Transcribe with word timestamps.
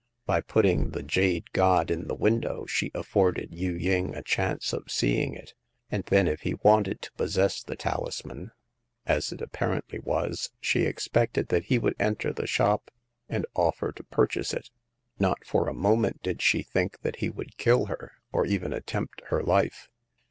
By 0.25 0.41
putting 0.41 0.89
the 0.89 1.03
jade 1.03 1.51
god 1.51 1.91
in 1.91 2.07
the 2.07 2.15
window, 2.15 2.65
she 2.65 2.89
afforded 2.95 3.53
Yu 3.53 3.77
Ving 3.77 4.15
a 4.15 4.23
chance 4.23 4.73
of 4.73 4.89
seeing 4.89 5.35
it; 5.35 5.53
and 5.91 6.03
then, 6.05 6.27
if 6.27 6.41
he 6.41 6.55
wanted 6.63 7.03
to 7.03 7.11
possess 7.11 7.61
the 7.61 7.75
tahsman—as 7.77 9.31
it 9.31 9.41
apparently 9.41 9.99
wa6— 9.99 10.49
she 10.59 10.87
expected 10.87 11.49
that 11.49 11.65
he 11.65 11.77
would 11.77 11.95
enter 11.99 12.33
the 12.33 12.47
shop 12.47 12.89
and 13.29 13.45
offer 13.53 13.91
to 13.91 14.03
pur 14.05 14.25
chase 14.25 14.55
it. 14.55 14.71
Not 15.19 15.45
for 15.45 15.67
a 15.69 15.73
moment 15.75 16.23
did 16.23 16.41
she 16.41 16.63
think 16.63 17.01
that 17.01 17.17
he 17.17 17.29
would 17.29 17.57
kill 17.57 17.85
her, 17.85 18.13
or 18.31 18.47
even 18.47 18.71
attermpt 18.73 19.21
her 19.27 19.43
life. 19.43 19.87